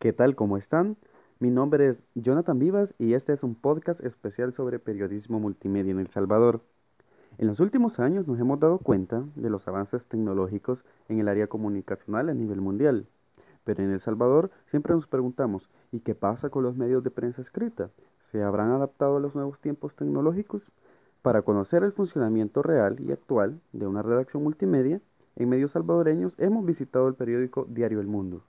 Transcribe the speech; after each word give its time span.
¿Qué 0.00 0.12
tal? 0.12 0.36
¿Cómo 0.36 0.56
están? 0.56 0.96
Mi 1.40 1.50
nombre 1.50 1.88
es 1.88 2.04
Jonathan 2.14 2.56
Vivas 2.60 2.94
y 3.00 3.14
este 3.14 3.32
es 3.32 3.42
un 3.42 3.56
podcast 3.56 4.00
especial 4.04 4.52
sobre 4.52 4.78
periodismo 4.78 5.40
multimedia 5.40 5.90
en 5.90 5.98
El 5.98 6.06
Salvador. 6.06 6.60
En 7.36 7.48
los 7.48 7.58
últimos 7.58 7.98
años 7.98 8.28
nos 8.28 8.38
hemos 8.38 8.60
dado 8.60 8.78
cuenta 8.78 9.24
de 9.34 9.50
los 9.50 9.66
avances 9.66 10.06
tecnológicos 10.06 10.84
en 11.08 11.18
el 11.18 11.26
área 11.26 11.48
comunicacional 11.48 12.28
a 12.28 12.34
nivel 12.34 12.60
mundial. 12.60 13.08
Pero 13.64 13.82
en 13.82 13.90
El 13.90 13.98
Salvador 13.98 14.52
siempre 14.66 14.94
nos 14.94 15.08
preguntamos, 15.08 15.68
¿y 15.90 15.98
qué 15.98 16.14
pasa 16.14 16.48
con 16.48 16.62
los 16.62 16.76
medios 16.76 17.02
de 17.02 17.10
prensa 17.10 17.42
escrita? 17.42 17.90
¿Se 18.20 18.40
habrán 18.40 18.70
adaptado 18.70 19.16
a 19.16 19.20
los 19.20 19.34
nuevos 19.34 19.58
tiempos 19.58 19.96
tecnológicos? 19.96 20.62
Para 21.22 21.42
conocer 21.42 21.82
el 21.82 21.90
funcionamiento 21.90 22.62
real 22.62 23.00
y 23.00 23.10
actual 23.10 23.60
de 23.72 23.88
una 23.88 24.02
redacción 24.02 24.44
multimedia, 24.44 25.00
en 25.34 25.48
medios 25.48 25.72
salvadoreños 25.72 26.36
hemos 26.38 26.64
visitado 26.64 27.08
el 27.08 27.14
periódico 27.14 27.66
Diario 27.68 27.98
El 27.98 28.06
Mundo. 28.06 28.44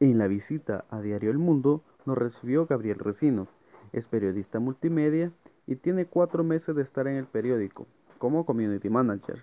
En 0.00 0.16
la 0.16 0.28
visita 0.28 0.84
a 0.90 1.00
Diario 1.00 1.32
El 1.32 1.38
Mundo 1.38 1.82
nos 2.06 2.16
recibió 2.16 2.66
Gabriel 2.66 3.00
Recino. 3.00 3.48
Es 3.92 4.06
periodista 4.06 4.60
multimedia 4.60 5.32
y 5.66 5.74
tiene 5.74 6.06
cuatro 6.06 6.44
meses 6.44 6.76
de 6.76 6.82
estar 6.82 7.08
en 7.08 7.16
el 7.16 7.26
periódico 7.26 7.88
como 8.18 8.46
community 8.46 8.88
manager. 8.88 9.42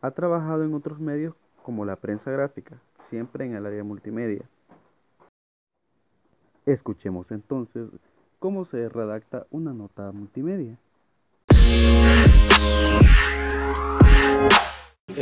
Ha 0.00 0.12
trabajado 0.12 0.64
en 0.64 0.72
otros 0.72 0.98
medios 0.98 1.34
como 1.62 1.84
la 1.84 1.96
prensa 1.96 2.30
gráfica, 2.30 2.80
siempre 3.10 3.44
en 3.44 3.54
el 3.54 3.66
área 3.66 3.84
multimedia. 3.84 4.42
Escuchemos 6.64 7.30
entonces 7.30 7.90
cómo 8.38 8.64
se 8.64 8.88
redacta 8.88 9.46
una 9.50 9.74
nota 9.74 10.10
multimedia. 10.10 10.78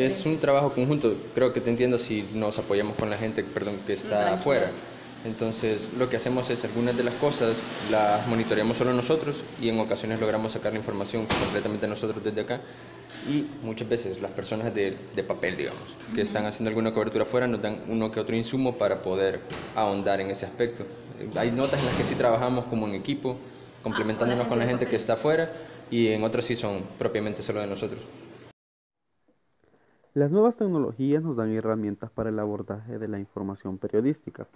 Es 0.06 0.24
un 0.24 0.38
trabajo 0.38 0.72
conjunto, 0.72 1.14
creo 1.34 1.52
que 1.52 1.60
te 1.60 1.68
entiendo 1.68 1.98
si 1.98 2.26
nos 2.34 2.58
apoyamos 2.58 2.96
con 2.96 3.10
la 3.10 3.18
gente 3.18 3.44
perdón, 3.44 3.74
que 3.86 3.92
está 3.92 4.34
afuera. 4.34 4.70
Entonces 5.24 5.90
lo 5.98 6.08
que 6.08 6.16
hacemos 6.16 6.48
es 6.48 6.64
algunas 6.64 6.96
de 6.96 7.04
las 7.04 7.12
cosas 7.14 7.58
las 7.90 8.26
monitoreamos 8.26 8.78
solo 8.78 8.94
nosotros 8.94 9.42
y 9.60 9.68
en 9.68 9.78
ocasiones 9.78 10.18
logramos 10.18 10.52
sacar 10.52 10.72
la 10.72 10.78
información 10.78 11.26
completamente 11.26 11.86
nosotros 11.86 12.24
desde 12.24 12.40
acá 12.40 12.60
y 13.28 13.44
muchas 13.62 13.86
veces 13.86 14.22
las 14.22 14.30
personas 14.30 14.74
de, 14.74 14.96
de, 15.14 15.22
papel, 15.22 15.58
digamos, 15.58 15.82
que 16.14 16.22
están 16.22 16.46
haciendo 16.46 16.70
alguna 16.70 16.94
cobertura 16.94 17.24
afuera 17.24 17.46
nos 17.46 17.60
dan 17.60 17.82
uno 17.88 18.10
que 18.10 18.20
otro 18.20 18.34
insumo 18.34 18.78
para 18.78 19.02
poder 19.02 19.40
ahondar 19.76 20.22
en 20.22 20.30
ese 20.30 20.46
aspecto. 20.46 20.86
Hay 21.36 21.50
notas 21.50 21.80
en 21.80 21.86
las 21.86 21.96
que 21.96 22.04
sí 22.04 22.14
trabajamos 22.14 22.64
como 22.66 22.88
en 22.88 22.94
equipo, 22.94 23.36
complementándonos 23.82 24.48
con 24.48 24.58
la 24.58 24.64
gente 24.64 24.86
que 24.86 24.96
está 24.96 25.14
afuera 25.14 25.52
y 25.90 26.08
en 26.08 26.24
otras 26.24 26.46
sí 26.46 26.56
son 26.56 26.82
propiamente 26.98 27.42
solo 27.42 27.60
de 27.60 27.66
nosotros. 27.66 28.00
Las 30.12 30.32
nuevas 30.32 30.56
tecnologías 30.56 31.22
nos 31.22 31.36
dan 31.36 31.52
herramientas 31.52 32.10
para 32.10 32.30
el 32.30 32.38
abordaje 32.40 32.98
de 32.98 33.06
la 33.06 33.20
información 33.20 33.78
periodística, 33.78 34.48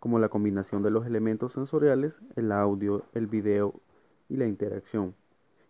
como 0.00 0.18
la 0.18 0.28
combinación 0.28 0.82
de 0.82 0.90
los 0.90 1.06
elementos 1.06 1.54
sensoriales, 1.54 2.12
el 2.36 2.52
audio, 2.52 3.06
el 3.14 3.26
video 3.26 3.72
y 4.28 4.36
la 4.36 4.46
interacción. 4.46 5.14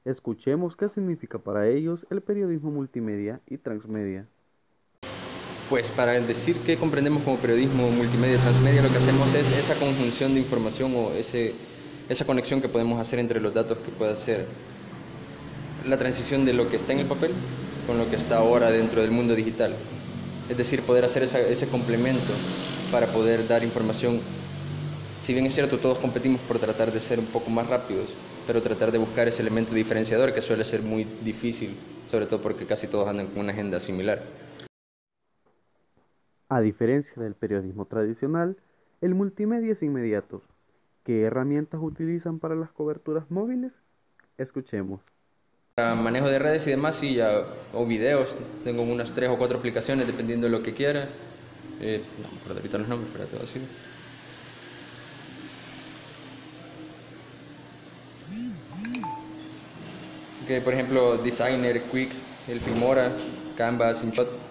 Escuchemos 0.04 0.74
qué 0.74 0.88
significa 0.88 1.38
para 1.38 1.68
ellos 1.68 2.04
el 2.10 2.20
periodismo 2.20 2.72
multimedia 2.72 3.40
y 3.46 3.58
transmedia. 3.58 4.26
Pues 5.70 5.92
para 5.92 6.14
decir 6.14 6.56
qué 6.66 6.76
comprendemos 6.76 7.22
como 7.22 7.36
periodismo 7.36 7.88
multimedia 7.92 8.34
y 8.34 8.40
transmedia, 8.40 8.82
lo 8.82 8.88
que 8.88 8.96
hacemos 8.96 9.32
es 9.36 9.56
esa 9.56 9.78
conjunción 9.78 10.34
de 10.34 10.40
información 10.40 10.92
o 10.96 11.10
ese, 11.12 11.54
esa 12.08 12.26
conexión 12.26 12.60
que 12.60 12.68
podemos 12.68 12.98
hacer 12.98 13.20
entre 13.20 13.40
los 13.40 13.54
datos 13.54 13.78
que 13.78 13.92
puede 13.92 14.14
hacer 14.14 14.46
la 15.86 15.96
transición 15.96 16.44
de 16.44 16.54
lo 16.54 16.68
que 16.68 16.74
está 16.74 16.92
en 16.92 16.98
el 16.98 17.06
papel 17.06 17.30
con 17.88 17.96
lo 17.96 18.06
que 18.10 18.16
está 18.16 18.36
ahora 18.36 18.70
dentro 18.70 19.00
del 19.00 19.10
mundo 19.10 19.34
digital. 19.34 19.74
Es 20.50 20.58
decir, 20.58 20.82
poder 20.82 21.06
hacer 21.06 21.22
ese 21.22 21.68
complemento 21.68 22.34
para 22.92 23.06
poder 23.06 23.48
dar 23.48 23.64
información. 23.64 24.20
Si 25.22 25.32
bien 25.32 25.46
es 25.46 25.54
cierto, 25.54 25.78
todos 25.78 25.98
competimos 25.98 26.38
por 26.42 26.58
tratar 26.58 26.92
de 26.92 27.00
ser 27.00 27.18
un 27.18 27.24
poco 27.24 27.48
más 27.48 27.66
rápidos, 27.66 28.12
pero 28.46 28.60
tratar 28.60 28.92
de 28.92 28.98
buscar 28.98 29.26
ese 29.26 29.40
elemento 29.40 29.74
diferenciador 29.74 30.34
que 30.34 30.42
suele 30.42 30.64
ser 30.64 30.82
muy 30.82 31.04
difícil, 31.24 31.74
sobre 32.10 32.26
todo 32.26 32.42
porque 32.42 32.66
casi 32.66 32.88
todos 32.88 33.08
andan 33.08 33.28
con 33.28 33.38
una 33.38 33.52
agenda 33.52 33.80
similar. 33.80 34.20
A 36.50 36.60
diferencia 36.60 37.14
del 37.16 37.34
periodismo 37.34 37.86
tradicional, 37.86 38.58
el 39.00 39.14
multimedia 39.14 39.72
es 39.72 39.82
inmediato. 39.82 40.42
¿Qué 41.04 41.22
herramientas 41.22 41.80
utilizan 41.82 42.38
para 42.38 42.54
las 42.54 42.70
coberturas 42.70 43.30
móviles? 43.30 43.72
Escuchemos. 44.36 45.00
Para 45.78 45.94
manejo 45.94 46.28
de 46.28 46.40
redes 46.40 46.66
y 46.66 46.70
demás, 46.70 46.96
ya, 47.14 47.44
o 47.72 47.86
videos, 47.86 48.30
tengo 48.64 48.82
unas 48.82 49.12
tres 49.12 49.30
o 49.30 49.36
cuatro 49.36 49.58
aplicaciones 49.58 50.08
dependiendo 50.08 50.48
de 50.48 50.50
lo 50.50 50.60
que 50.60 50.74
quiera. 50.74 51.08
Eh, 51.80 52.02
no 52.48 52.52
ahorita 52.52 52.78
los 52.78 52.88
nombres, 52.88 53.08
pero 53.12 53.26
te 53.26 53.36
voy 53.36 53.44
a 53.44 53.46
por 60.62 60.74
ejemplo, 60.74 61.16
Designer, 61.18 61.80
Quick, 61.82 62.10
el 62.48 62.60
Filmora, 62.60 63.12
Canvas, 63.56 64.02
InShot 64.02 64.47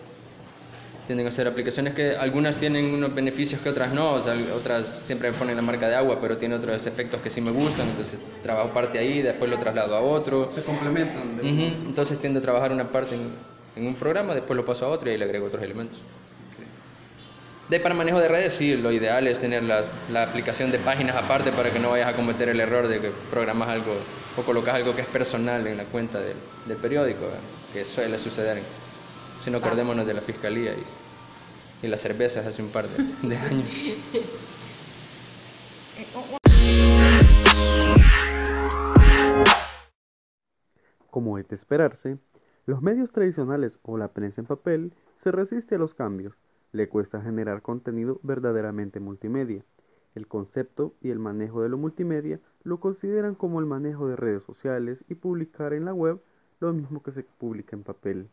tienden 1.07 1.25
a 1.25 1.31
ser 1.31 1.47
aplicaciones 1.47 1.95
que 1.95 2.17
algunas 2.17 2.57
tienen 2.57 2.93
unos 2.93 3.15
beneficios 3.15 3.61
que 3.61 3.69
otras 3.69 3.93
no, 3.93 4.15
o 4.15 4.21
sea, 4.21 4.35
otras 4.53 4.85
siempre 5.05 5.31
me 5.31 5.37
ponen 5.37 5.55
la 5.55 5.61
marca 5.61 5.87
de 5.87 5.95
agua, 5.95 6.19
pero 6.19 6.37
tiene 6.37 6.55
otros 6.55 6.85
efectos 6.85 7.21
que 7.21 7.29
sí 7.29 7.39
me 7.39 7.49
gustan, 7.49 7.87
entonces 7.87 8.19
trabajo 8.43 8.73
parte 8.73 8.99
ahí, 8.99 9.21
después 9.21 9.49
lo 9.49 9.57
traslado 9.57 9.95
a 9.95 10.01
otro. 10.01 10.51
Se 10.51 10.61
complementan. 10.61 11.39
Entonces 11.41 12.19
tiendo 12.19 12.39
a 12.39 12.41
trabajar 12.41 12.73
una 12.73 12.89
parte 12.89 13.15
en, 13.15 13.87
un 13.87 13.95
programa, 13.95 14.35
después 14.35 14.57
lo 14.57 14.65
paso 14.65 14.85
a 14.85 14.89
otro 14.89 15.09
y 15.09 15.13
ahí 15.13 15.17
le 15.17 15.25
agrego 15.25 15.47
otros 15.47 15.63
elementos. 15.63 15.99
De 17.69 17.79
para 17.79 17.95
manejo 17.95 18.19
de 18.19 18.27
redes, 18.27 18.53
sí, 18.53 18.75
lo 18.75 18.91
ideal 18.91 19.27
es 19.27 19.39
tener 19.39 19.63
las, 19.63 19.89
la 20.11 20.23
aplicación 20.23 20.71
de 20.71 20.79
páginas 20.79 21.15
aparte 21.15 21.51
para 21.51 21.69
que 21.69 21.79
no 21.79 21.91
vayas 21.91 22.09
a 22.09 22.13
cometer 22.13 22.49
el 22.49 22.59
error 22.59 22.87
de 22.87 22.99
que 22.99 23.11
programas 23.29 23.69
algo 23.69 23.93
o 24.37 24.41
colocas 24.41 24.75
algo 24.75 24.95
que 24.95 25.01
es 25.01 25.07
personal 25.07 25.65
en 25.67 25.77
la 25.77 25.83
cuenta 25.85 26.19
del, 26.19 26.35
del 26.65 26.77
periódico, 26.77 27.27
que 27.73 27.83
suele 27.85 28.17
suceder 28.19 28.57
si 29.47 29.51
no 29.51 29.59
acordémonos 29.59 30.05
de 30.05 30.13
la 30.13 30.19
fiscalía 30.19 30.73
y, 31.81 31.87
las 31.87 32.01
cervezas 32.01 32.45
hace 32.45 32.61
un 32.61 32.67
par 32.67 32.85
de, 32.85 33.29
de 33.29 33.37
años. 33.37 33.65
Como 41.09 41.37
es 41.37 41.47
de 41.47 41.55
esperarse, 41.55 42.17
los 42.65 42.81
medios 42.81 43.13
tradicionales 43.13 43.79
o 43.83 43.97
la 43.97 44.09
prensa 44.09 44.41
en 44.41 44.47
papel 44.47 44.93
se 45.23 45.31
resiste 45.31 45.75
a 45.75 45.77
los 45.77 45.93
cambios, 45.93 46.33
le 46.73 46.89
cuesta 46.89 47.21
generar 47.21 47.61
contenido 47.61 48.19
verdaderamente 48.23 48.99
multimedia. 48.99 49.63
El 50.13 50.27
concepto 50.27 50.93
y 50.99 51.09
el 51.09 51.19
manejo 51.19 51.61
de 51.61 51.69
lo 51.69 51.77
multimedia 51.77 52.41
lo 52.63 52.81
consideran 52.81 53.33
como 53.33 53.61
el 53.61 53.65
manejo 53.65 54.09
de 54.09 54.17
redes 54.17 54.43
sociales 54.43 55.05
y 55.07 55.15
publicar 55.15 55.71
en 55.71 55.85
la 55.85 55.93
web 55.93 56.21
lo 56.59 56.73
mismo 56.73 57.01
que 57.01 57.13
se 57.13 57.23
publica 57.23 57.77
en 57.77 57.83
papel. 57.83 58.29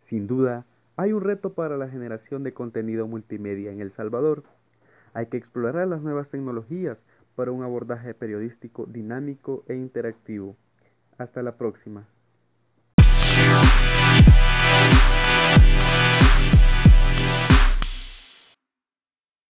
Sin 0.00 0.26
duda, 0.26 0.64
hay 0.96 1.12
un 1.12 1.22
reto 1.22 1.52
para 1.52 1.76
la 1.76 1.88
generación 1.88 2.42
de 2.42 2.52
contenido 2.52 3.06
multimedia 3.06 3.70
en 3.70 3.80
El 3.80 3.92
Salvador. 3.92 4.42
Hay 5.14 5.26
que 5.26 5.36
explorar 5.36 5.86
las 5.88 6.02
nuevas 6.02 6.28
tecnologías 6.28 6.98
para 7.36 7.52
un 7.52 7.62
abordaje 7.62 8.14
periodístico 8.14 8.86
dinámico 8.86 9.64
e 9.68 9.74
interactivo. 9.74 10.56
Hasta 11.18 11.42
la 11.42 11.56
próxima. 11.56 12.06